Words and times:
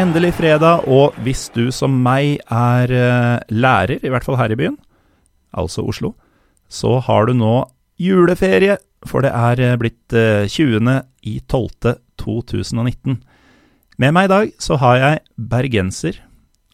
Endelig 0.00 0.30
fredag, 0.38 0.86
og 0.88 1.16
hvis 1.20 1.48
du 1.52 1.66
som 1.74 1.92
meg 2.04 2.38
er 2.48 2.92
eh, 2.94 3.42
lærer, 3.52 3.98
i 4.00 4.08
hvert 4.08 4.24
fall 4.24 4.38
her 4.40 4.52
i 4.54 4.56
byen, 4.56 4.78
altså 5.52 5.84
Oslo, 5.84 6.14
så 6.72 6.94
har 7.04 7.28
du 7.28 7.34
nå 7.36 7.66
juleferie, 8.00 8.78
for 9.04 9.26
det 9.26 9.32
er 9.36 9.60
eh, 9.66 9.74
blitt 9.80 10.16
eh, 10.16 10.46
20. 10.48 10.94
i 11.28 11.34
12. 11.44 11.98
2019. 12.20 13.18
Med 14.00 14.12
meg 14.16 14.28
i 14.28 14.32
dag 14.32 14.50
så 14.60 14.76
har 14.80 14.96
jeg 15.00 15.20
bergenser 15.50 16.18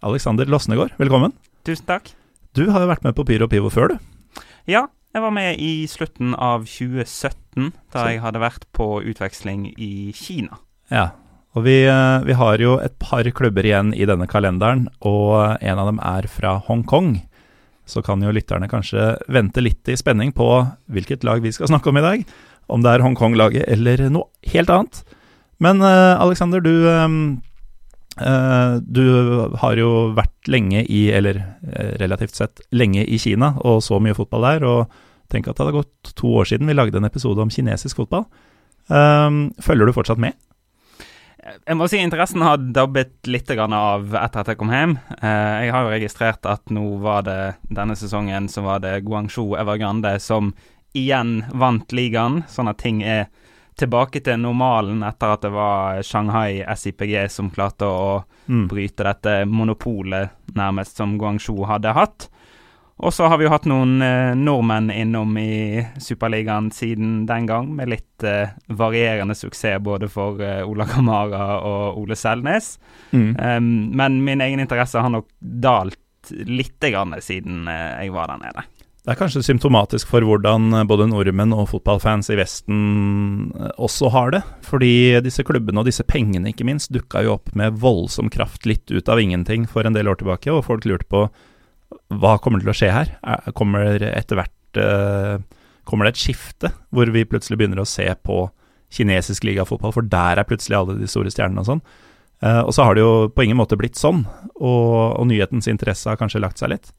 Alexander 0.07 0.47
Losnegård, 0.51 0.95
velkommen. 1.01 1.35
Tusen 1.67 1.87
takk. 1.89 2.13
Du 2.55 2.69
har 2.71 2.85
jo 2.85 2.93
vært 2.93 3.07
med 3.07 3.17
på 3.19 3.27
Pyro 3.27 3.51
Pivo 3.51 3.71
før, 3.75 3.95
du. 3.97 4.43
Ja, 4.71 4.87
jeg 5.15 5.23
var 5.25 5.35
med 5.35 5.59
i 5.63 5.87
slutten 5.91 6.35
av 6.35 6.67
2017, 6.71 7.73
da 7.91 8.05
Så- 8.05 8.09
jeg 8.13 8.23
hadde 8.23 8.43
vært 8.43 8.71
på 8.73 9.03
utveksling 9.03 9.73
i 9.79 10.13
Kina. 10.15 10.59
Ja, 10.91 11.11
og 11.57 11.65
vi, 11.65 11.87
eh, 11.89 12.19
vi 12.29 12.37
har 12.37 12.61
jo 12.61 12.77
et 12.85 12.93
par 13.01 13.25
klubber 13.33 13.65
igjen 13.65 13.95
i 13.97 14.05
denne 14.05 14.29
kalenderen, 14.29 14.91
og 15.01 15.57
en 15.65 15.79
av 15.81 15.89
dem 15.89 16.01
er 16.05 16.29
fra 16.29 16.59
Hongkong. 16.67 17.23
Så 17.89 18.03
kan 18.05 18.21
jo 18.21 18.35
lytterne 18.35 18.69
kanskje 18.69 19.15
vente 19.33 19.63
litt 19.65 19.89
i 19.89 19.97
spenning 19.97 20.35
på 20.37 20.49
hvilket 20.93 21.25
lag 21.25 21.41
vi 21.41 21.55
skal 21.55 21.71
snakke 21.71 21.89
om 21.89 21.97
i 21.97 22.05
dag. 22.05 22.25
Om 22.69 22.83
det 22.85 22.93
er 22.93 23.05
Hongkong-laget 23.07 23.65
eller 23.73 24.11
noe 24.11 24.29
helt 24.53 24.69
annet. 24.69 25.01
Men 25.63 25.81
eh, 25.81 26.21
Alexander, 26.21 26.61
du, 26.61 26.75
eh, 26.93 28.75
du 28.83 29.07
har 29.63 29.81
jo 29.81 30.13
vært 30.19 30.51
lenge 30.53 30.83
i, 30.85 31.07
eller 31.09 31.41
relativt 32.03 32.37
sett 32.37 32.61
lenge 32.71 33.07
i 33.07 33.17
Kina, 33.23 33.55
og 33.65 33.81
så 33.87 33.97
mye 34.03 34.19
fotball 34.19 34.45
der. 34.51 34.67
Og 34.69 35.33
tenk 35.33 35.49
at 35.49 35.57
det 35.57 35.65
hadde 35.65 35.79
gått 35.79 36.13
to 36.21 36.35
år 36.43 36.53
siden 36.53 36.69
vi 36.69 36.77
lagde 36.77 37.01
en 37.01 37.09
episode 37.09 37.41
om 37.41 37.49
kinesisk 37.55 38.03
fotball. 38.03 38.29
Følger 38.91 39.89
du 39.89 39.97
fortsatt 39.97 40.21
med? 40.21 40.37
Jeg 41.47 41.77
må 41.79 41.87
si 41.91 41.99
interessen 42.03 42.43
har 42.43 42.59
dabbet 42.59 43.29
litt 43.31 43.51
av 43.55 44.15
etter 44.19 44.41
at 44.43 44.49
jeg 44.51 44.59
kom 44.59 44.71
hjem. 44.75 44.97
Eh, 45.23 45.67
jeg 45.67 45.73
har 45.75 45.85
jo 45.87 45.93
registrert 45.95 46.47
at 46.51 46.71
nå 46.75 46.99
var 47.03 47.23
det 47.27 47.39
denne 47.71 47.95
sesongen 47.99 48.49
så 48.51 48.65
var 48.67 48.81
det 48.83 49.05
Guangzhou 49.07 49.55
Evergrande 49.59 50.17
som 50.21 50.55
igjen 50.97 51.45
vant 51.55 51.93
ligaen, 51.93 52.43
sånn 52.49 52.69
at 52.73 52.79
ting 52.83 53.03
er 53.05 53.29
tilbake 53.77 54.23
til 54.25 54.41
normalen 54.41 55.03
etter 55.05 55.35
at 55.35 55.43
det 55.45 55.51
var 55.53 56.03
Shanghai 56.03 56.65
SIPG 56.75 57.29
som 57.31 57.51
klarte 57.51 57.85
å 57.87 58.25
Mm. 58.49 58.69
bryte 58.71 59.03
dette 59.03 59.45
monopolet 59.45 60.31
nærmest 60.55 60.97
som 60.97 61.17
Guangzhou 61.19 61.65
hadde 61.67 61.93
hatt. 61.93 62.29
Og 62.97 63.13
så 63.13 63.27
har 63.29 63.37
vi 63.37 63.45
jo 63.45 63.53
hatt 63.53 63.67
noen 63.69 64.01
eh, 64.01 64.33
nordmenn 64.39 64.89
innom 64.89 65.35
i 65.37 65.83
Superligaen 66.01 66.71
siden 66.73 67.27
den 67.29 67.49
gang, 67.49 67.69
med 67.77 67.91
litt 67.93 68.25
eh, 68.25 68.55
varierende 68.73 69.37
suksess 69.37 69.83
både 69.85 70.09
for 70.09 70.41
eh, 70.41 70.63
Ola 70.65 70.87
Kamara 70.89 71.59
og 71.61 72.01
Ole 72.01 72.17
Selnes. 72.17 72.79
Mm. 73.13 73.35
Um, 73.37 73.69
men 74.01 74.23
min 74.25 74.41
egen 74.41 74.65
interesse 74.65 75.03
har 75.03 75.13
nok 75.13 75.29
dalt 75.39 76.01
lite 76.33 76.91
grann 76.91 77.13
siden 77.21 77.69
eh, 77.69 78.07
jeg 78.07 78.17
var 78.17 78.33
der 78.33 78.41
nede. 78.47 78.65
Det 79.07 79.13
er 79.15 79.19
kanskje 79.21 79.45
symptomatisk 79.47 80.09
for 80.11 80.25
hvordan 80.27 80.73
eh, 80.75 80.87
både 80.89 81.07
nordmenn 81.07 81.53
og 81.55 81.69
fotballfans 81.71 82.33
i 82.35 82.39
Vesten 82.41 82.79
eh, 83.55 83.75
også 83.77 84.11
har 84.11 84.33
det. 84.35 84.41
Fordi 84.67 85.21
disse 85.23 85.45
klubbene 85.47 85.83
og 85.83 85.87
disse 85.87 86.03
pengene 86.03 86.51
ikke 86.51 86.67
minst 86.67 86.91
dukka 86.95 87.23
jo 87.23 87.37
opp 87.37 87.53
med 87.55 87.77
voldsom 87.83 88.33
kraft 88.35 88.67
litt 88.67 88.91
ut 88.91 89.13
av 89.13 89.23
ingenting 89.23 89.69
for 89.71 89.87
en 89.87 89.95
del 89.95 90.11
år 90.11 90.19
tilbake, 90.23 90.51
og 90.51 90.65
folk 90.67 90.89
lurte 90.89 91.07
på 91.13 91.29
hva 92.13 92.37
kommer 92.43 92.63
til 92.63 92.71
å 92.71 92.77
skje 92.77 92.93
her? 92.95 93.15
Er- 93.27 93.53
Kommer 93.57 94.03
etter 94.13 94.39
hvert 94.39 94.79
uh, 94.81 95.39
Kommer 95.87 96.07
det 96.07 96.17
et 96.17 96.25
skifte 96.25 96.71
hvor 96.95 97.11
vi 97.15 97.25
plutselig 97.29 97.59
begynner 97.61 97.83
å 97.83 97.89
se 97.89 98.07
på 98.23 98.45
kinesisk 98.97 99.45
ligafotball, 99.45 99.93
for 99.93 100.07
der 100.07 100.39
er 100.39 100.47
plutselig 100.47 100.77
alle 100.79 100.95
de 101.01 101.09
store 101.11 101.31
stjernene 101.35 101.63
og 101.63 101.67
sånn. 101.69 101.81
Uh, 102.45 102.61
og 102.69 102.73
så 102.77 102.85
har 102.85 102.95
det 102.95 103.01
jo 103.03 103.29
på 103.33 103.43
ingen 103.47 103.57
måte 103.59 103.79
blitt 103.81 103.97
sånn, 103.99 104.21
og, 104.61 105.17
og 105.19 105.25
nyhetens 105.31 105.67
interesse 105.73 106.09
har 106.11 106.19
kanskje 106.21 106.43
lagt 106.43 106.61
seg 106.61 106.71
litt. 106.75 106.91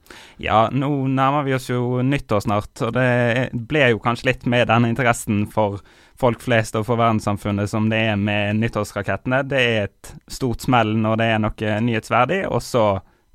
Ja, 0.42 0.66
nå 0.74 0.90
nærmer 1.08 1.46
vi 1.48 1.54
oss 1.56 1.70
jo 1.70 2.02
nyttår 2.04 2.44
snart, 2.48 2.74
og 2.84 2.96
det 2.96 3.52
ble 3.70 3.92
jo 3.94 4.02
kanskje 4.04 4.32
litt 4.32 4.48
med 4.50 4.68
denne 4.72 4.90
interessen 4.92 5.46
for 5.52 5.80
folk 6.18 6.42
flest 6.42 6.76
og 6.80 6.88
for 6.88 6.98
verdenssamfunnet 7.00 7.70
som 7.70 7.88
det 7.92 8.00
er 8.12 8.18
med 8.20 8.58
nyttårsrakettene. 8.64 9.44
Det 9.48 9.62
er 9.62 9.84
et 9.88 10.12
stort 10.32 10.66
smell 10.66 10.96
når 10.98 11.22
det 11.22 11.28
er 11.36 11.44
noe 11.46 11.76
nyhetsverdig, 11.86 12.42
og 12.50 12.64
så 12.66 12.88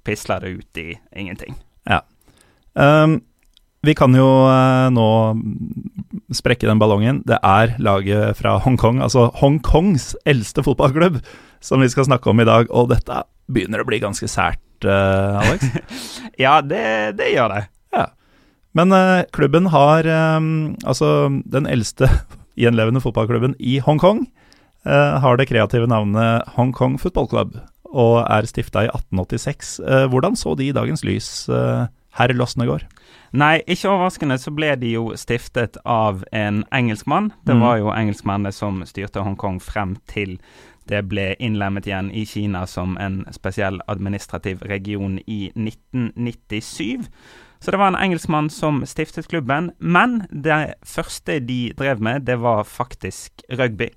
pisler 0.06 0.42
det 0.42 0.56
ut 0.58 0.82
i 0.82 0.88
ingenting. 1.16 1.56
Um, 2.74 3.20
vi 3.82 3.94
kan 3.98 4.14
jo 4.14 4.26
uh, 4.46 4.88
nå 4.94 5.08
sprekke 6.32 6.68
den 6.68 6.80
ballongen. 6.80 7.20
Det 7.28 7.38
er 7.42 7.74
laget 7.82 8.38
fra 8.38 8.56
Hongkong, 8.62 9.02
altså 9.02 9.28
Hongkongs 9.40 10.12
eldste 10.28 10.64
fotballklubb, 10.64 11.18
som 11.60 11.82
vi 11.82 11.90
skal 11.92 12.06
snakke 12.08 12.30
om 12.30 12.40
i 12.40 12.48
dag. 12.48 12.70
Og 12.70 12.92
dette 12.92 13.24
begynner 13.52 13.82
å 13.82 13.88
bli 13.88 14.00
ganske 14.02 14.28
sært, 14.30 14.62
uh, 14.86 15.42
Alex. 15.42 15.66
Ja, 16.40 16.60
det, 16.64 17.18
det 17.18 17.34
gjør 17.34 17.58
det. 17.58 17.66
Men 18.72 18.94
uh, 18.96 19.20
klubben 19.36 19.66
har 19.68 20.06
um, 20.40 20.72
Altså, 20.88 21.28
den 21.44 21.66
eldste 21.68 22.08
gjenlevende 22.60 23.02
fotballklubben 23.04 23.58
i 23.60 23.80
Hongkong 23.84 24.26
har 24.82 25.36
det 25.38 25.44
kreative 25.46 25.86
navnet 25.86 26.48
Hongkong 26.56 26.96
Football 26.98 27.28
Club 27.30 27.52
og 27.92 28.22
er 28.24 28.48
stifta 28.48 28.86
i 28.86 28.90
1886. 28.90 29.80
Eh, 29.84 30.06
hvordan 30.08 30.36
så 30.36 30.56
de 30.58 30.72
dagens 30.72 31.04
lys, 31.04 31.48
eh, 31.48 31.86
herr 32.18 32.34
Losnegård? 32.34 32.84
Nei, 33.32 33.62
ikke 33.66 33.88
overraskende 33.88 34.36
så 34.40 34.50
ble 34.54 34.74
de 34.76 34.92
jo 34.92 35.12
stiftet 35.16 35.76
av 35.88 36.24
en 36.32 36.64
engelskmann. 36.72 37.30
Det 37.46 37.54
Mm. 37.54 37.60
var 37.60 37.78
jo 37.78 37.92
engelskmennene 37.92 38.52
som 38.52 38.82
styrte 38.84 39.22
Hongkong 39.24 39.60
frem 39.60 39.96
til 40.06 40.38
det 40.88 41.08
ble 41.08 41.36
innlemmet 41.38 41.86
igjen 41.86 42.10
i 42.12 42.24
Kina 42.24 42.66
som 42.66 42.96
en 42.98 43.24
spesiell 43.30 43.80
administrativ 43.88 44.62
region 44.62 45.18
i 45.26 45.52
1997. 45.54 47.08
Så 47.60 47.70
det 47.70 47.78
var 47.78 47.88
en 47.92 47.94
engelskmann 48.10 48.50
som 48.50 48.82
stiftet 48.84 49.28
klubben. 49.28 49.70
Men 49.78 50.26
det 50.32 50.74
første 50.84 51.38
de 51.46 51.72
drev 51.78 52.00
med, 52.02 52.24
det 52.26 52.40
var 52.40 52.64
faktisk 52.64 53.44
rugby. 53.50 53.90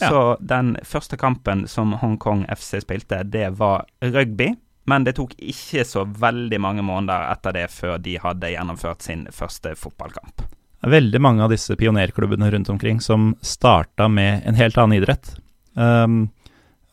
Ja. 0.00 0.10
Så 0.10 0.22
den 0.40 0.74
første 0.84 1.16
kampen 1.16 1.64
som 1.68 1.94
Hongkong 2.02 2.44
FC 2.52 2.82
spilte, 2.84 3.22
det 3.24 3.50
var 3.60 3.86
rugby. 4.04 4.52
Men 4.86 5.06
det 5.06 5.16
tok 5.18 5.32
ikke 5.42 5.82
så 5.86 6.04
veldig 6.06 6.60
mange 6.62 6.84
måneder 6.86 7.26
etter 7.32 7.56
det 7.56 7.64
før 7.74 7.96
de 7.98 8.18
hadde 8.22 8.52
gjennomført 8.52 9.02
sin 9.02 9.24
første 9.34 9.74
fotballkamp. 9.74 10.44
Veldig 10.86 11.20
mange 11.24 11.42
av 11.42 11.50
disse 11.50 11.74
pionerklubbene 11.74 12.52
rundt 12.52 12.70
omkring 12.70 13.00
som 13.02 13.32
starta 13.42 14.06
med 14.08 14.46
en 14.46 14.58
helt 14.60 14.78
annen 14.78 15.00
idrett. 15.00 15.32
Um, 15.74 16.28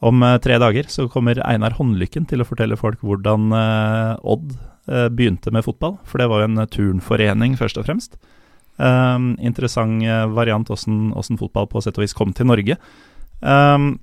om 0.03 0.23
eh, 0.23 0.37
tre 0.43 0.57
dager 0.59 0.89
så 0.91 1.07
kommer 1.11 1.39
Einar 1.45 1.77
Håndlykken 1.77 2.25
til 2.27 2.43
å 2.43 2.47
fortelle 2.47 2.75
folk 2.79 3.03
hvordan 3.05 3.53
eh, 3.55 4.31
Odd 4.33 4.55
eh, 4.89 5.07
begynte 5.13 5.53
med 5.55 5.63
fotball, 5.63 5.95
for 6.03 6.19
det 6.19 6.27
var 6.31 6.43
jo 6.43 6.49
en 6.49 6.63
turnforening 6.67 7.55
først 7.59 7.79
og 7.79 7.87
fremst. 7.87 8.17
Um, 8.81 9.35
interessant 9.37 10.01
eh, 10.01 10.23
variant 10.33 10.69
åssen 10.73 11.37
fotball 11.37 11.67
på 11.69 11.81
sett 11.83 11.99
og 11.99 12.05
vis 12.05 12.15
kom 12.17 12.33
til 12.33 12.49
Norge. 12.49 12.77
Um, 13.41 13.99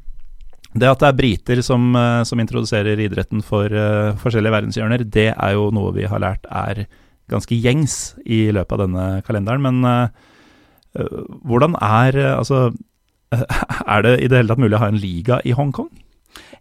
det 0.78 0.86
at 0.86 1.00
det 1.02 1.08
er 1.08 1.18
briter 1.18 1.62
som, 1.66 1.90
eh, 1.98 2.22
som 2.22 2.38
introduserer 2.38 3.00
idretten 3.02 3.42
for 3.42 3.66
uh, 3.66 4.14
forskjellige 4.20 4.54
verdenshjørner, 4.54 5.02
det 5.02 5.32
er 5.32 5.56
jo 5.56 5.70
noe 5.74 5.90
vi 5.96 6.06
har 6.06 6.22
lært 6.22 6.46
er 6.46 6.84
ganske 7.30 7.56
gjengs 7.58 8.14
i 8.22 8.48
løpet 8.54 8.76
av 8.76 8.84
denne 8.84 9.06
kalenderen. 9.26 9.62
Men 9.62 9.86
eh, 9.86 11.18
hvordan 11.46 11.76
er 11.78 12.18
Altså, 12.36 12.72
er 13.94 14.02
det 14.02 14.14
i 14.18 14.28
det 14.30 14.40
hele 14.40 14.50
tatt 14.50 14.62
mulig 14.62 14.78
å 14.78 14.82
ha 14.82 14.90
en 14.90 15.02
liga 15.02 15.38
i 15.46 15.54
Hongkong? 15.54 15.90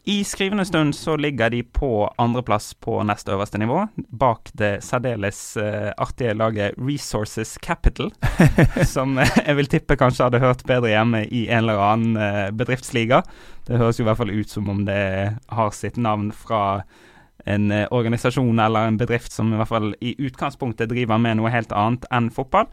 I 0.05 0.25
skrivende 0.25 0.65
stund 0.65 0.95
så 0.95 1.17
ligger 1.17 1.51
de 1.51 1.63
på 1.63 2.15
andreplass 2.19 2.75
på 2.75 2.97
nest 3.07 3.29
øverste 3.31 3.59
nivå, 3.63 3.85
bak 4.11 4.51
det 4.59 4.81
særdeles 4.83 5.39
uh, 5.55 5.93
artige 5.95 6.35
laget 6.35 6.75
Resources 6.75 7.55
Capital, 7.63 8.11
som 8.95 9.15
jeg 9.23 9.55
vil 9.57 9.71
tippe 9.71 9.95
kanskje 10.01 10.27
hadde 10.27 10.41
hørt 10.43 10.65
bedre 10.67 10.91
hjemme 10.91 11.23
i 11.31 11.45
en 11.47 11.63
eller 11.63 11.85
annen 11.87 12.19
uh, 12.19 12.51
bedriftsliga. 12.51 13.23
Det 13.69 13.79
høres 13.79 14.01
jo 14.01 14.03
i 14.03 14.09
hvert 14.11 14.19
fall 14.19 14.35
ut 14.35 14.51
som 14.51 14.73
om 14.75 14.83
det 14.89 15.05
har 15.55 15.71
sitt 15.71 16.01
navn 16.03 16.33
fra 16.35 16.83
en 17.47 17.71
organisasjon 17.91 18.59
eller 18.63 18.87
en 18.87 18.99
bedrift 18.99 19.35
som 19.35 19.49
i 19.51 19.57
hvert 19.59 19.71
fall 19.71 19.95
i 20.03 20.17
utgangspunktet 20.19 20.91
driver 20.91 21.19
med 21.19 21.39
noe 21.39 21.51
helt 21.51 21.71
annet 21.75 22.07
enn 22.15 22.31
fotball. 22.35 22.67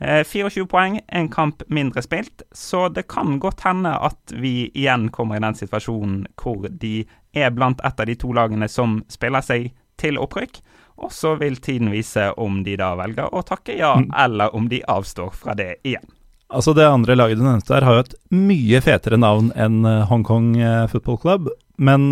24 0.00 0.60
eh, 0.60 0.66
poeng, 0.68 1.00
en 1.08 1.28
kamp 1.28 1.62
mindre 1.72 2.02
spilt, 2.02 2.42
så 2.52 2.88
det 2.88 3.06
kan 3.08 3.38
godt 3.40 3.64
hende 3.64 3.94
at 3.96 4.32
vi 4.32 4.68
igjen 4.74 5.08
kommer 5.10 5.38
i 5.38 5.44
den 5.44 5.56
situasjonen 5.56 6.26
hvor 6.36 6.68
de 6.68 7.06
er 7.32 7.52
blant 7.52 7.80
et 7.84 8.00
av 8.00 8.08
de 8.08 8.16
to 8.20 8.32
lagene 8.36 8.68
som 8.68 9.00
spiller 9.12 9.44
seg 9.44 9.70
til 10.00 10.20
opprykk. 10.20 10.60
Og 11.00 11.12
så 11.12 11.34
vil 11.40 11.56
tiden 11.60 11.90
vise 11.92 12.30
om 12.40 12.62
de 12.64 12.76
da 12.80 12.94
velger 12.96 13.32
å 13.32 13.42
takke 13.44 13.76
ja, 13.76 13.94
mm. 14.00 14.12
eller 14.16 14.54
om 14.56 14.68
de 14.68 14.82
avstår 14.88 15.32
fra 15.36 15.56
det 15.56 15.78
igjen. 15.84 16.04
Altså 16.48 16.72
Det 16.76 16.86
andre 16.86 17.16
laget 17.16 17.40
du 17.40 17.44
nevnte 17.44 17.74
her, 17.74 17.84
har 17.84 17.96
jo 17.96 18.04
et 18.04 18.14
mye 18.36 18.80
fetere 18.84 19.18
navn 19.18 19.50
enn 19.56 19.80
eh, 19.84 20.04
Hongkong 20.08 20.52
eh, 20.60 20.84
Football 20.92 21.18
Club. 21.24 21.48
Men 21.76 22.08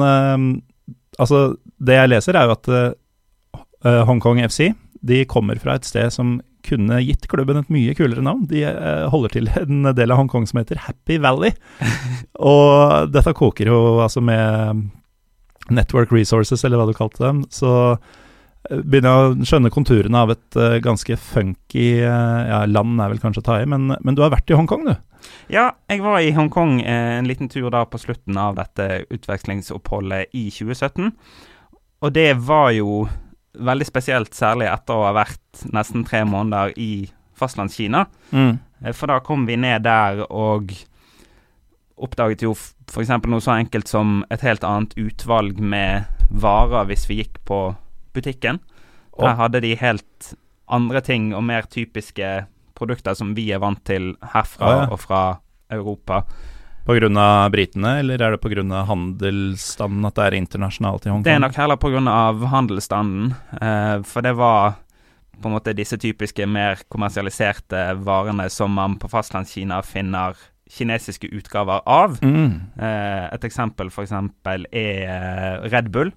altså, 1.17 1.55
det 1.81 1.95
jeg 1.97 2.11
leser, 2.11 2.37
er 2.37 2.45
jo 2.45 2.53
at 2.53 4.05
Hongkong 4.05 4.43
FC 4.45 4.75
de 5.01 5.23
kommer 5.29 5.57
fra 5.61 5.79
et 5.79 5.89
sted 5.89 6.13
som 6.13 6.35
kunne 6.65 7.01
gitt 7.05 7.29
klubben 7.31 7.61
et 7.61 7.71
mye 7.73 7.95
kulere 7.99 8.25
navn. 8.25 8.47
De 8.51 8.65
eh, 8.69 9.07
holder 9.13 9.37
til 9.37 9.51
en 9.63 9.91
del 9.97 10.15
av 10.15 10.23
Hongkong 10.23 10.49
som 10.51 10.61
heter 10.63 10.83
Happy 10.87 11.21
Valley. 11.23 11.55
og 12.53 13.13
dette 13.15 13.37
koker 13.37 13.71
jo 13.73 13.81
altså 14.05 14.25
med 14.25 14.85
Network 15.73 16.13
Resources, 16.13 16.65
eller 16.65 16.81
hva 16.81 16.91
du 16.91 16.97
kalte 16.97 17.25
dem. 17.25 17.45
Så 17.53 17.71
eh, 17.95 18.83
begynner 18.83 19.11
jeg 19.11 19.25
å 19.25 19.49
skjønne 19.53 19.75
konturene 19.75 20.25
av 20.27 20.35
et 20.35 20.61
uh, 20.61 20.77
ganske 20.85 21.17
funky 21.21 21.89
ja, 22.03 22.65
land 22.69 23.01
er 23.01 23.13
vel 23.13 23.23
kanskje 23.23 23.45
å 23.45 23.49
ta 23.49 23.59
i, 23.63 23.69
men, 23.69 23.95
men, 24.01 24.17
du 24.17 24.25
har 24.25 24.33
vært 24.35 24.53
i 24.53 24.59
Hongkong, 24.59 24.89
du? 24.89 24.95
Ja, 25.53 25.71
jeg 25.91 26.01
var 26.05 26.21
i 26.21 26.33
Hongkong 26.37 26.79
eh, 26.83 27.19
en 27.19 27.29
liten 27.29 27.51
tur 27.53 27.69
da 27.73 27.85
på 27.89 28.01
slutten 28.01 28.39
av 28.41 28.57
dette 28.59 29.05
utvekslingsoppholdet 29.13 30.33
i 30.37 30.49
2017. 30.53 31.13
Og 32.05 32.13
det 32.15 32.31
var 32.45 32.73
jo 32.77 33.05
veldig 33.55 33.87
spesielt, 33.89 34.35
særlig 34.35 34.69
etter 34.71 34.97
å 34.97 35.07
ha 35.09 35.15
vært 35.17 35.65
nesten 35.75 36.05
tre 36.07 36.25
måneder 36.27 36.75
i 36.81 37.07
fastlandskina. 37.39 38.05
Mm. 38.35 38.59
Eh, 38.85 38.93
for 38.93 39.11
da 39.11 39.21
kom 39.25 39.47
vi 39.49 39.59
ned 39.61 39.87
der 39.87 40.25
og 40.29 40.75
oppdaget 41.95 42.43
jo 42.43 42.55
f.eks. 42.55 43.13
noe 43.31 43.43
så 43.43 43.55
enkelt 43.57 43.91
som 43.91 44.23
et 44.35 44.43
helt 44.45 44.65
annet 44.67 44.97
utvalg 44.99 45.61
med 45.63 46.11
varer 46.31 46.89
hvis 46.91 47.07
vi 47.09 47.21
gikk 47.23 47.39
på 47.47 47.61
butikken. 48.15 48.61
Der 49.15 49.37
hadde 49.39 49.63
de 49.63 49.77
helt 49.79 50.35
andre 50.67 51.01
ting 51.05 51.31
og 51.37 51.45
mer 51.47 51.69
typiske 51.71 52.47
produkter 52.75 53.15
som 53.15 53.35
vi 53.37 53.47
er 53.55 53.63
vant 53.63 53.83
til 53.87 54.15
herfra 54.33 54.67
ah, 54.67 54.81
ja. 54.81 54.87
og 54.91 55.01
fra 55.05 55.23
Europa. 55.71 56.25
Pga. 56.85 57.49
britene, 57.51 57.99
eller 57.99 58.21
er 58.21 58.35
det 58.35 58.41
pga. 58.45 58.85
handelsstanden 58.85 60.05
at 60.05 60.15
det 60.15 60.25
er 60.25 60.35
internasjonalt 60.37 61.07
i 61.07 61.11
Hongkong? 61.11 61.25
Det 61.25 61.33
er 61.33 61.41
nok 61.41 61.57
heller 61.57 61.77
pga. 61.81 62.49
handelsstanden, 62.53 63.35
eh, 63.61 64.03
for 64.03 64.21
det 64.21 64.35
var 64.37 64.75
på 65.41 65.49
en 65.49 65.55
måte 65.57 65.75
disse 65.75 65.97
typiske 65.97 66.47
mer 66.47 66.79
kommersialiserte 66.89 67.97
varene 68.05 68.51
som 68.51 68.71
man 68.71 68.99
på 68.99 69.09
fastlandskina 69.09 69.83
finner 69.83 70.37
kinesiske 70.71 71.29
utgaver 71.33 71.81
av. 71.87 72.21
Mm. 72.23 72.71
Eh, 72.79 73.35
et 73.35 73.45
eksempel 73.45 73.89
f.eks. 73.89 74.13
er 74.13 74.67
eh, 74.71 75.69
Red 75.71 75.91
Bull. 75.91 76.13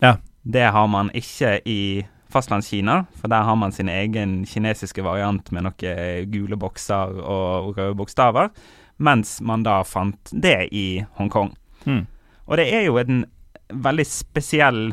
Ja. 0.00 0.18
Det 0.42 0.68
har 0.72 0.86
man 0.86 1.10
ikke 1.14 1.60
i 1.64 2.04
fastlandskina, 2.30 3.06
for 3.18 3.28
der 3.28 3.42
har 3.42 3.56
man 3.56 3.72
sin 3.72 3.88
egen 3.88 4.44
kinesiske 4.46 5.02
variant 5.02 5.50
med 5.50 5.66
noen 5.66 6.30
gule 6.30 6.56
bokser 6.56 7.18
og 7.20 7.74
røde 7.76 7.96
bokstaver 7.98 8.52
mens 9.00 9.38
man 9.40 9.64
da 9.64 9.80
fant 9.88 10.32
det 10.32 10.68
i 10.76 11.04
Hongkong. 11.18 11.54
Mm. 11.86 12.04
Og 12.46 12.58
det 12.60 12.66
er 12.74 12.84
jo 12.88 12.98
en 13.00 13.24
veldig 13.70 14.06
spesiell 14.06 14.90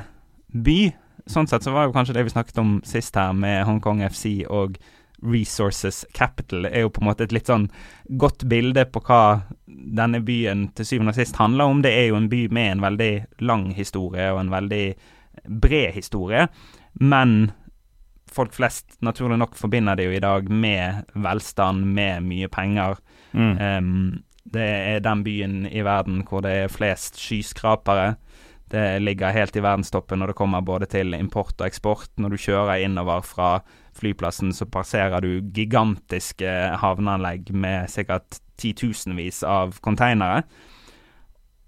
by. 0.54 0.78
Sånn 1.28 1.50
sett 1.50 1.66
så 1.66 1.74
var 1.76 1.88
jo 1.88 1.96
kanskje 1.96 2.16
det 2.16 2.28
vi 2.28 2.36
snakket 2.36 2.62
om 2.62 2.78
sist 2.88 3.18
her, 3.20 3.34
med 3.36 3.66
Hongkong 3.68 4.04
FC 4.08 4.46
og 4.48 4.78
Resources 5.26 6.06
Capital, 6.14 6.68
er 6.70 6.86
jo 6.86 6.92
på 6.94 7.02
en 7.02 7.08
måte 7.10 7.26
et 7.26 7.34
litt 7.34 7.50
sånn 7.50 7.66
godt 8.22 8.46
bilde 8.50 8.86
på 8.94 9.02
hva 9.08 9.22
denne 9.68 10.22
byen 10.22 10.68
til 10.78 10.86
syvende 10.86 11.16
og 11.16 11.18
sist 11.18 11.40
handler 11.42 11.72
om. 11.72 11.82
Det 11.82 11.92
er 11.92 12.12
jo 12.12 12.20
en 12.20 12.30
by 12.32 12.44
med 12.54 12.76
en 12.76 12.84
veldig 12.86 13.14
lang 13.42 13.72
historie 13.78 14.30
og 14.34 14.44
en 14.44 14.54
veldig 14.54 14.86
bred 15.64 15.96
historie, 15.98 16.48
men 17.02 17.52
folk 18.34 18.54
flest 18.54 19.00
naturlig 19.06 19.40
nok 19.42 19.56
forbinder 19.58 19.98
det 19.98 20.08
jo 20.08 20.16
i 20.18 20.22
dag 20.22 20.50
med 20.50 21.10
velstand, 21.18 21.86
med 21.98 22.26
mye 22.28 22.50
penger. 22.54 23.00
Mm. 23.38 23.54
Um, 23.62 24.24
det 24.54 24.64
er 24.64 25.04
den 25.04 25.24
byen 25.26 25.66
i 25.68 25.84
verden 25.84 26.24
hvor 26.28 26.44
det 26.46 26.54
er 26.64 26.72
flest 26.72 27.20
skyskrapere. 27.20 28.16
Det 28.72 29.00
ligger 29.02 29.36
helt 29.36 29.56
i 29.56 29.64
verdenstoppen 29.64 30.20
når 30.20 30.32
det 30.32 30.40
kommer 30.40 30.64
både 30.66 30.88
til 30.92 31.16
import 31.16 31.56
og 31.60 31.68
eksport. 31.68 32.10
Når 32.18 32.34
du 32.34 32.38
kjører 32.48 32.84
innover 32.84 33.24
fra 33.24 33.52
flyplassen, 33.96 34.54
så 34.54 34.68
passerer 34.68 35.24
du 35.24 35.40
gigantiske 35.56 36.52
havneanlegg 36.82 37.52
med 37.56 37.92
sikkert 37.92 38.42
titusenvis 38.60 39.44
av 39.48 39.80
konteinere. 39.84 40.44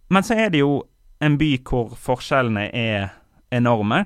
Men 0.09 0.25
så 0.25 0.35
er 0.39 0.51
det 0.51 0.63
jo 0.63 0.81
en 1.23 1.37
by 1.39 1.53
hvor 1.67 1.95
forskjellene 1.99 2.69
er 2.75 3.11
enorme 3.51 4.05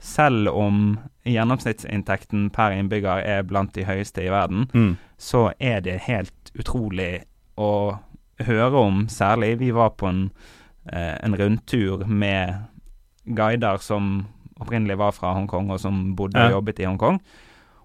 selv 0.00 0.48
om 0.48 0.98
gjennomsnittsinntekten 1.28 2.48
per 2.54 2.72
innbygger 2.72 3.20
er 3.20 3.44
blant 3.44 3.74
de 3.76 3.84
høyeste 3.84 4.24
i 4.24 4.30
verden, 4.32 4.64
mm. 4.72 4.94
så 5.20 5.50
er 5.60 5.82
det 5.84 6.00
helt 6.06 6.32
utrolig 6.58 7.22
å 7.58 7.98
høre 8.40 8.74
om. 8.80 9.06
Særlig 9.08 9.58
vi 9.58 9.70
var 9.70 9.90
på 9.90 10.08
en, 10.08 10.30
eh, 10.92 11.16
en 11.22 11.34
rundtur 11.36 12.06
med 12.06 12.66
guider 13.26 13.78
som 13.78 14.26
opprinnelig 14.60 14.96
var 14.98 15.12
fra 15.12 15.34
Hongkong, 15.34 15.70
og 15.70 15.80
som 15.80 16.14
bodde 16.16 16.36
og 16.36 16.50
jobbet 16.52 16.80
i 16.80 16.84
Hongkong. 16.84 17.20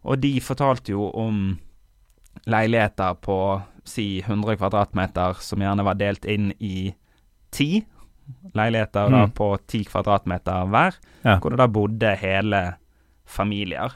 Og 0.06 0.20
de 0.22 0.40
fortalte 0.42 0.92
jo 0.92 1.10
om 1.14 1.60
leiligheter 2.48 3.16
på 3.22 3.62
si 3.86 4.22
100 4.22 4.58
kvadratmeter 4.58 5.36
som 5.42 5.60
gjerne 5.60 5.84
var 5.86 5.96
delt 5.96 6.26
inn 6.26 6.52
i 6.60 6.94
ti 7.52 7.86
leiligheter 8.56 9.10
da, 9.12 9.26
Mm. 9.28 9.32
på 9.34 9.58
10 9.68 9.86
kvadratmeter 9.86 10.68
hver, 10.68 10.96
Ja. 11.24 11.38
hvor 11.40 11.50
det 11.52 11.58
da 11.58 11.68
bodde 11.68 12.16
hele 12.18 12.76
familier. 13.26 13.94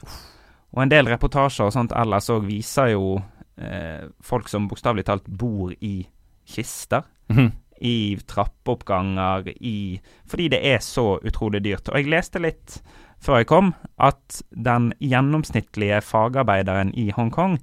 Og 0.72 0.82
en 0.82 0.88
del 0.88 1.06
reportasjer 1.06 1.66
og 1.66 1.72
sånt 1.72 1.92
ellers 1.92 2.28
òg 2.30 2.46
viser 2.46 2.92
jo 2.92 3.22
eh, 3.60 4.08
folk 4.24 4.48
som 4.48 4.68
bokstavelig 4.68 5.04
talt 5.08 5.26
bor 5.28 5.72
i 5.80 6.06
kister. 6.48 7.04
Mhm. 7.30 7.52
I 7.80 8.18
trappeoppganger, 8.28 9.46
i 9.48 10.00
Fordi 10.28 10.48
det 10.52 10.58
er 10.66 10.82
så 10.84 11.18
utrolig 11.24 11.62
dyrt. 11.64 11.88
Og 11.88 11.96
jeg 11.96 12.10
leste 12.12 12.38
litt 12.42 12.82
før 13.20 13.38
jeg 13.38 13.46
kom, 13.46 13.74
at 13.98 14.42
den 14.50 14.92
gjennomsnittlige 15.00 16.02
fagarbeideren 16.04 16.92
i 16.94 17.10
Hongkong 17.10 17.58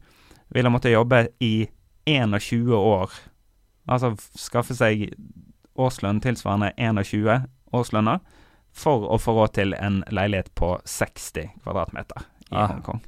ville 0.50 0.70
måtte 0.70 0.90
jobbe 0.90 1.28
i 1.40 1.68
21 2.08 2.74
år. 2.74 3.12
Altså 3.88 4.16
skaffe 4.34 4.74
seg 4.74 5.14
årslønn 5.78 6.22
tilsvarende 6.24 6.72
21 6.78 7.46
årslønner 7.74 8.20
for 8.78 9.06
å 9.10 9.20
få 9.22 9.34
råd 9.38 9.54
til 9.58 9.74
en 9.78 10.04
leilighet 10.14 10.50
på 10.56 10.76
60 10.86 11.52
kvadratmeter 11.64 12.26
i 12.52 12.56
Ah. 12.56 12.68
Hongkong. 12.72 13.02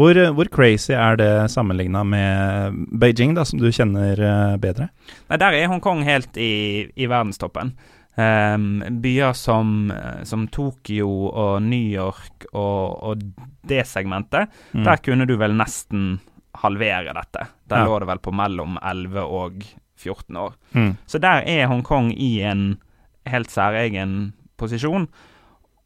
Hvor, 0.00 0.16
hvor 0.32 0.48
crazy 0.48 0.94
er 0.96 1.18
det 1.20 1.30
sammenligna 1.52 2.00
med 2.08 2.76
Beijing, 3.02 3.34
da, 3.36 3.44
som 3.44 3.60
du 3.60 3.66
kjenner 3.68 4.16
eh, 4.16 4.54
bedre? 4.62 4.86
Nei, 5.28 5.36
der 5.42 5.56
er 5.58 5.68
Hongkong 5.68 6.00
helt 6.08 6.38
i, 6.40 6.86
i 6.96 7.08
verdenstoppen. 7.10 7.74
Um, 8.20 8.80
byer 9.00 9.32
som, 9.38 9.90
eh, 9.94 10.22
som 10.28 10.46
Tokyo 10.52 11.08
og 11.30 11.60
New 11.62 11.84
York 11.92 12.48
og, 12.50 12.96
og 13.12 13.22
det 13.70 13.84
segmentet, 13.86 14.48
Mm. 14.72 14.84
der 14.86 14.96
kunne 15.04 15.26
du 15.28 15.36
vel 15.36 15.54
nesten 15.56 16.18
halvere 16.64 17.12
dette. 17.14 17.46
Der 17.70 17.84
Ja. 17.84 17.86
lå 17.86 17.98
det 18.02 18.08
vel 18.08 18.18
på 18.24 18.32
mellom 18.34 18.78
11 18.82 19.22
og 19.22 19.62
14 20.00 20.36
år. 20.36 20.54
Mm. 20.74 20.96
Så 21.06 21.20
der 21.22 21.42
er 21.46 21.66
Hongkong 21.70 22.10
i 22.16 22.40
en 22.42 22.78
helt 23.26 23.50
særegen 23.50 24.32
posisjon. 24.58 25.08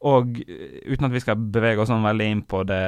Og 0.05 0.37
eh, 0.45 0.81
uten 0.91 1.07
at 1.07 1.15
vi 1.15 1.21
skal 1.23 1.39
bevege 1.39 1.81
oss 1.81 1.89
sånn 1.89 2.05
veldig 2.05 2.27
inn 2.29 2.43
på 2.45 2.61
det 2.69 2.81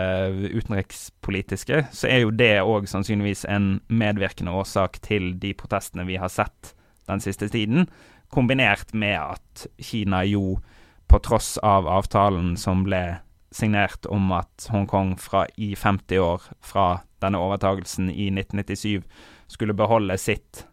utenrikspolitiske, 0.54 1.88
så 1.92 2.10
er 2.10 2.24
jo 2.24 2.34
det 2.36 2.56
òg 2.62 2.88
sannsynligvis 2.90 3.46
en 3.50 3.80
medvirkende 3.90 4.54
årsak 4.54 5.00
til 5.06 5.34
de 5.42 5.54
protestene 5.58 6.06
vi 6.08 6.20
har 6.22 6.30
sett 6.30 6.74
den 7.08 7.24
siste 7.24 7.50
tiden, 7.50 7.88
kombinert 8.34 8.94
med 8.94 9.16
at 9.18 9.68
Kina 9.80 10.24
jo, 10.28 10.60
på 11.08 11.22
tross 11.24 11.56
av 11.64 11.88
avtalen 11.88 12.58
som 12.60 12.82
ble 12.84 13.22
signert 13.56 14.06
om 14.12 14.32
at 14.36 14.66
Hongkong 14.74 15.14
i 15.56 15.72
50 15.80 16.20
år 16.20 16.50
fra 16.60 16.88
denne 17.24 17.40
overtagelsen 17.40 18.10
i 18.12 18.28
1997 18.34 19.06
skulle 19.48 19.74
beholde 19.74 20.18
sitt 20.20 20.66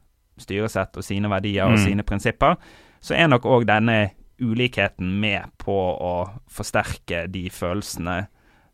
styresett 0.43 0.99
og 0.99 1.07
sine 1.07 1.31
verdier 1.31 1.69
og 1.69 1.79
Mm. 1.79 1.85
sine 1.85 2.03
prinsipper, 2.03 2.57
så 3.01 3.15
er 3.15 3.29
nok 3.29 3.47
òg 3.47 3.67
denne 3.71 4.11
ulikheten 4.43 5.19
med 5.21 5.53
på 5.63 5.75
å 5.75 6.15
forsterke 6.51 7.27
de 7.31 7.47
følelsene 7.53 8.25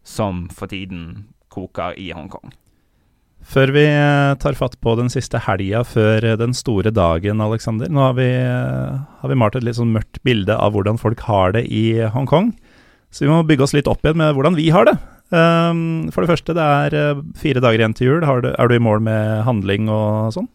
som 0.06 0.46
for 0.54 0.70
tiden 0.70 1.30
koker 1.52 1.98
i 2.00 2.10
Hongkong. 2.16 2.52
Før 3.40 3.72
vi 3.72 3.86
eh, 3.88 4.34
tar 4.40 4.56
fatt 4.58 4.76
på 4.84 4.94
den 4.98 5.08
siste 5.12 5.40
helga 5.46 5.80
før 5.88 6.26
eh, 6.28 6.36
den 6.38 6.52
store 6.56 6.92
dagen, 6.92 7.40
Alexander. 7.40 7.88
Nå 7.88 8.02
har 8.04 8.18
vi, 8.18 8.28
eh, 8.28 8.98
har 9.22 9.32
vi 9.32 9.38
malt 9.38 9.56
et 9.56 9.64
litt 9.64 9.78
sånn 9.78 9.94
mørkt 9.94 10.20
bilde 10.26 10.56
av 10.56 10.76
hvordan 10.76 11.00
folk 11.00 11.24
har 11.24 11.56
det 11.56 11.64
i 11.72 12.02
Hongkong. 12.12 12.52
Så 13.10 13.24
vi 13.24 13.32
må 13.32 13.40
bygge 13.48 13.64
oss 13.64 13.74
litt 13.74 13.88
opp 13.90 14.04
igjen 14.04 14.20
med 14.20 14.36
hvordan 14.36 14.58
vi 14.58 14.68
har 14.70 14.86
det. 14.86 14.94
Um, 15.30 16.10
for 16.10 16.22
det 16.22 16.30
første, 16.30 16.54
det 16.54 16.62
er 16.62 17.22
fire 17.38 17.62
dager 17.62 17.80
igjen 17.80 17.94
til 17.96 18.08
jul. 18.08 18.24
Du, 18.44 18.50
er 18.50 18.70
du 18.70 18.76
i 18.76 18.82
mål 18.82 19.02
med 19.06 19.42
handling 19.46 19.88
og 19.90 20.34
sånn? 20.36 20.50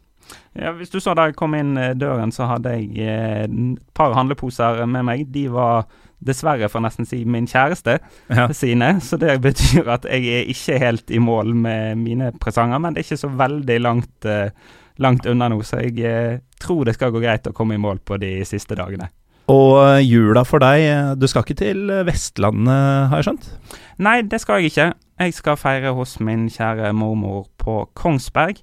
Ja, 0.55 0.71
Hvis 0.77 0.89
du 0.93 0.99
så 1.03 1.13
da 1.17 1.27
jeg 1.29 1.35
kom 1.39 1.55
inn 1.57 1.75
eh, 1.77 1.93
døren, 1.97 2.31
så 2.31 2.47
hadde 2.49 2.71
jeg 2.77 2.91
eh, 3.03 3.43
et 3.45 3.81
par 3.97 4.13
handleposer 4.15 4.85
med 4.87 5.03
meg. 5.07 5.25
De 5.33 5.47
var 5.51 5.85
dessverre, 6.25 6.69
for 6.71 6.81
nesten 6.81 7.05
si, 7.05 7.23
min 7.27 7.45
kjæreste 7.47 7.97
Ja. 8.31 8.47
sine. 8.61 8.95
Så 9.03 9.19
det 9.21 9.35
betyr 9.43 9.89
at 9.97 10.07
jeg 10.09 10.25
er 10.31 10.49
ikke 10.53 10.79
helt 10.81 11.11
i 11.11 11.19
mål 11.21 11.53
med 11.55 11.99
mine 12.01 12.31
presanger, 12.41 12.79
men 12.81 12.95
det 12.95 13.03
er 13.03 13.09
ikke 13.09 13.23
så 13.25 13.33
veldig 13.35 13.77
langt, 13.83 14.25
eh, 14.25 14.49
langt 15.03 15.27
unna 15.29 15.49
nå. 15.51 15.59
Så 15.67 15.83
jeg 15.83 15.99
eh, 16.07 16.39
tror 16.63 16.85
det 16.87 16.95
skal 16.97 17.11
gå 17.13 17.21
greit 17.23 17.47
å 17.51 17.53
komme 17.53 17.75
i 17.75 17.81
mål 17.83 17.99
på 18.07 18.17
de 18.21 18.37
siste 18.47 18.77
dagene. 18.79 19.11
Og 19.51 19.75
eh, 19.83 19.99
jula 20.07 20.41
for 20.47 20.63
deg, 20.63 20.81
eh, 20.89 21.11
du 21.19 21.27
skal 21.29 21.43
ikke 21.45 21.59
til 21.59 21.83
eh, 21.93 22.05
Vestlandet, 22.07 23.11
har 23.11 23.19
jeg 23.21 23.27
skjønt? 23.27 23.51
Nei, 24.01 24.21
det 24.25 24.39
skal 24.41 24.63
jeg 24.63 24.71
ikke. 24.71 24.87
Jeg 25.21 25.35
skal 25.37 25.59
feire 25.59 25.91
hos 25.95 26.17
min 26.19 26.47
kjære 26.51 26.89
mormor 26.97 27.45
på 27.61 27.83
Kongsberg. 27.95 28.57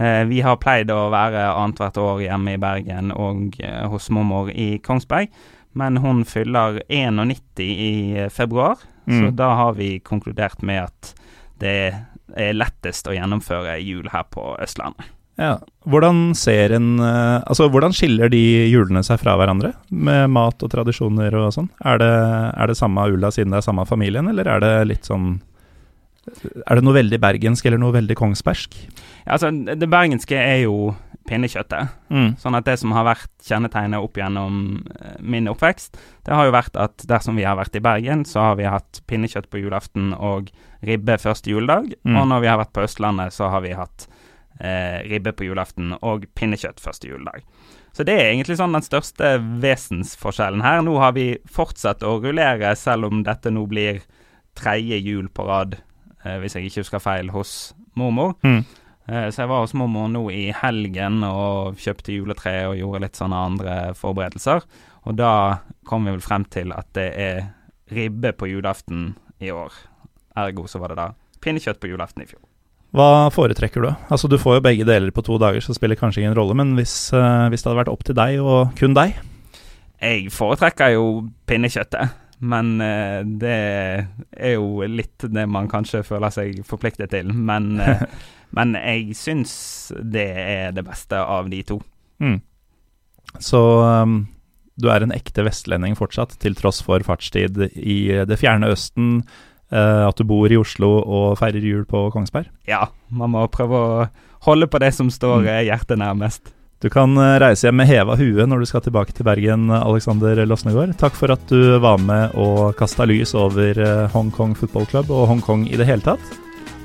Eh, 0.00 0.24
vi 0.30 0.40
har 0.40 0.56
pleid 0.56 0.90
å 0.90 1.10
være 1.12 1.42
annethvert 1.52 1.98
år 2.00 2.22
hjemme 2.24 2.54
i 2.56 2.60
Bergen 2.62 3.12
og 3.12 3.58
eh, 3.60 3.82
hos 3.92 4.08
mormor 4.10 4.48
i 4.50 4.78
Kongsberg. 4.84 5.28
Men 5.76 6.00
hun 6.02 6.24
fyller 6.26 6.80
91 6.88 7.60
i 7.62 7.92
februar, 8.30 8.30
februar, 8.30 8.76
så 9.06 9.28
Mm. 9.30 9.36
da 9.36 9.54
har 9.54 9.72
vi 9.74 9.98
konkludert 10.00 10.62
med 10.62 10.84
at 10.84 11.14
det 11.58 11.94
er 12.36 12.52
lettest 12.54 13.06
å 13.08 13.14
gjennomføre 13.14 13.78
jul 13.82 14.08
her 14.12 14.22
på 14.30 14.56
Østlandet. 14.62 15.04
Ja. 15.40 15.56
Hvordan 15.88 16.34
ser 16.36 16.72
en 16.76 16.98
eh, 17.00 17.40
Altså, 17.46 17.68
hvordan 17.72 17.94
skiller 17.96 18.28
de 18.30 18.40
julene 18.70 19.02
seg 19.02 19.18
fra 19.22 19.36
hverandre? 19.40 19.72
Med 19.90 20.28
mat 20.30 20.62
og 20.62 20.70
tradisjoner 20.70 21.34
og 21.34 21.52
sånn? 21.56 21.70
Er 21.84 21.98
det, 21.98 22.10
er 22.60 22.66
det 22.66 22.76
samme 22.76 23.06
ulla 23.10 23.30
siden 23.32 23.50
det 23.54 23.58
er 23.62 23.68
samme 23.70 23.86
familien, 23.88 24.28
eller 24.28 24.46
er 24.46 24.60
det 24.60 24.74
litt 24.88 25.08
sånn 25.08 25.40
Er 26.28 26.76
det 26.76 26.84
noe 26.84 26.96
veldig 26.96 27.18
bergensk 27.22 27.66
eller 27.66 27.80
noe 27.80 27.94
veldig 27.96 28.16
kongsbergsk? 28.18 28.76
Ja, 29.24 29.36
altså, 29.36 29.50
det 29.50 29.88
bergenske 29.90 30.36
er 30.36 30.64
jo 30.66 30.92
pinnekjøttet. 31.30 31.92
Mm. 32.10 32.34
Sånn 32.40 32.56
at 32.58 32.66
det 32.66 32.76
som 32.80 32.94
har 32.96 33.06
vært 33.06 33.30
kjennetegnet 33.46 34.02
opp 34.02 34.18
gjennom 34.18 34.80
eh, 34.98 35.18
min 35.20 35.48
oppvekst, 35.50 35.98
det 36.26 36.36
har 36.36 36.48
jo 36.48 36.54
vært 36.56 36.78
at 36.80 37.04
dersom 37.08 37.38
vi 37.38 37.46
har 37.46 37.58
vært 37.58 37.76
i 37.78 37.84
Bergen, 37.84 38.24
så 38.28 38.50
har 38.50 38.58
vi 38.60 38.68
hatt 38.68 39.02
pinnekjøtt 39.10 39.50
på 39.52 39.62
julaften 39.62 40.14
og 40.16 40.50
ribbe 40.86 41.18
første 41.20 41.52
juledag. 41.52 41.92
Mm. 42.04 42.16
Og 42.16 42.30
når 42.32 42.44
vi 42.44 42.50
har 42.50 42.60
vært 42.62 42.74
på 42.76 42.84
Østlandet, 42.86 43.36
så 43.36 43.50
har 43.52 43.64
vi 43.64 43.76
hatt 43.76 44.08
eh, 44.60 45.00
ribbe 45.10 45.34
på 45.36 45.46
julaften 45.48 45.94
og 46.00 46.26
pinnekjøtt 46.38 46.82
første 46.82 47.10
juledag. 47.10 47.44
Så 47.96 48.06
det 48.06 48.14
er 48.16 48.28
egentlig 48.30 48.56
sånn 48.60 48.74
den 48.76 48.86
største 48.86 49.34
vesensforskjellen 49.62 50.62
her. 50.62 50.82
Nå 50.86 50.94
har 51.02 51.14
vi 51.16 51.32
fortsatt 51.50 52.04
å 52.06 52.18
rullere, 52.22 52.72
selv 52.78 53.10
om 53.10 53.24
dette 53.26 53.50
nå 53.52 53.64
blir 53.70 54.02
tredje 54.58 54.98
jul 55.02 55.30
på 55.32 55.46
rad, 55.48 55.78
hvis 56.22 56.54
jeg 56.56 56.68
ikke 56.68 56.82
husker 56.84 57.02
feil, 57.02 57.30
hos 57.34 57.72
mormor. 57.96 58.34
Mm. 58.44 58.64
Eh, 59.08 59.28
Så 59.30 59.42
jeg 59.42 59.48
var 59.48 59.64
hos 59.64 59.74
mormor 59.74 60.08
nå 60.12 60.26
i 60.30 60.50
helgen 60.52 61.22
og 61.26 61.76
kjøpte 61.80 62.12
juletre 62.14 62.68
og 62.68 62.76
gjorde 62.78 63.00
litt 63.06 63.16
sånne 63.18 63.40
andre 63.50 63.78
forberedelser. 63.98 64.62
Og 65.08 65.16
da 65.16 65.32
kom 65.88 66.04
vi 66.04 66.12
vel 66.12 66.20
frem 66.24 66.44
til 66.52 66.72
at 66.76 66.86
det 66.94 67.08
er 67.16 67.40
ribbe 67.90 68.32
på 68.36 68.46
julaften 68.50 69.14
i 69.40 69.50
år. 69.50 69.72
Ergo 70.36 70.66
så 70.68 70.78
var 70.78 70.92
det 70.92 71.00
da 71.00 71.08
pinnekjøtt 71.42 71.80
på 71.80 71.88
julaften 71.90 72.22
i 72.22 72.28
fjor. 72.28 72.42
Hva 72.94 73.30
foretrekker 73.30 73.82
du? 73.82 73.88
Altså, 74.10 74.28
du 74.28 74.36
får 74.38 74.56
jo 74.58 74.62
begge 74.66 74.84
deler 74.84 75.10
på 75.14 75.22
to 75.22 75.38
dager, 75.38 75.62
så 75.62 75.70
det 75.72 75.78
spiller 75.78 75.98
kanskje 75.98 76.24
ingen 76.24 76.34
rolle, 76.36 76.54
men 76.58 76.74
hvis, 76.74 77.12
eh, 77.14 77.48
hvis 77.48 77.62
det 77.62 77.70
hadde 77.70 77.80
vært 77.84 77.92
opp 77.92 78.04
til 78.04 78.14
deg 78.18 78.40
og 78.42 78.74
kun 78.78 78.94
deg 78.98 79.14
Jeg 80.00 80.30
foretrekker 80.32 80.94
jo 80.96 81.28
pinnekjøttet, 81.46 82.10
men 82.40 82.80
eh, 82.80 83.20
det 83.40 83.56
er 84.32 84.54
jo 84.54 84.80
litt 84.88 85.26
det 85.28 85.44
man 85.50 85.68
kanskje 85.68 86.02
føler 86.06 86.32
seg 86.32 86.62
forpliktet 86.66 87.12
til. 87.12 87.32
Men, 87.34 87.74
eh, 87.84 88.06
men 88.56 88.76
jeg 88.78 89.16
syns 89.18 89.52
det 90.00 90.28
er 90.40 90.76
det 90.76 90.86
beste 90.88 91.20
av 91.20 91.52
de 91.52 91.62
to. 91.68 91.80
mm. 92.24 92.38
Så 93.38 93.60
um, 93.86 94.24
du 94.80 94.88
er 94.90 95.04
en 95.04 95.12
ekte 95.14 95.44
vestlending 95.46 95.94
fortsatt, 95.94 96.32
til 96.42 96.56
tross 96.58 96.80
for 96.82 97.04
fartstid 97.06 97.60
i 97.78 97.98
det 98.26 98.38
fjerne 98.40 98.72
Østen, 98.72 99.20
uh, 99.70 100.08
at 100.08 100.18
du 100.18 100.24
bor 100.26 100.50
i 100.50 100.58
Oslo 100.58 100.96
og 100.98 101.36
feirer 101.38 101.62
jul 101.62 101.84
på 101.86 102.08
Kongsberg. 102.10 102.48
Ja, 102.66 102.88
man 103.06 103.36
må 103.36 103.44
prøve 103.52 103.78
å 103.78 104.08
holde 104.48 104.66
på 104.66 104.80
det 104.82 104.90
som 104.96 105.12
står 105.14 105.46
eh, 105.46 105.66
hjertet 105.68 106.00
nærmest. 106.00 106.50
Du 106.80 106.88
kan 106.88 107.12
eh, 107.16 107.36
reise 107.42 107.66
hjem 107.66 107.76
med 107.76 107.90
heva 107.90 108.16
hue 108.16 108.46
når 108.48 108.62
du 108.62 108.68
skal 108.70 108.80
tilbake 108.86 109.12
til 109.12 109.26
Bergen, 109.28 109.68
Alexander 109.68 110.40
Losnegård. 110.48 110.94
Takk 111.00 111.18
for 111.18 111.32
at 111.34 111.44
du 111.52 111.76
var 111.82 112.00
med 112.00 112.32
og 112.40 112.72
kasta 112.80 113.04
lys 113.08 113.34
over 113.36 113.76
eh, 113.76 114.06
Hongkong 114.14 114.56
Football 114.56 114.88
Club 114.88 115.12
og 115.12 115.28
Hongkong 115.28 115.68
i 115.68 115.76
det 115.76 115.88
hele 115.90 116.04
tatt. 116.08 116.34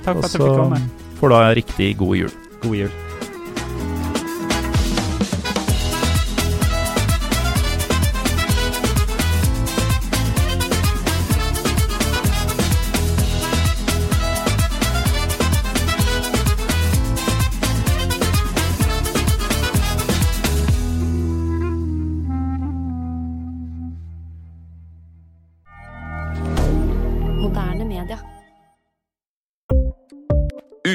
Takk 0.03 0.19
for 0.19 0.27
at 0.27 0.35
du 0.35 0.43
fikk 0.43 0.59
komme. 0.59 0.83
får 1.21 1.31
du 1.31 1.39
ha 1.39 1.57
riktig 1.63 1.91
god 2.03 2.23
jul. 2.25 2.39
God 2.65 2.79
jul. 2.83 3.04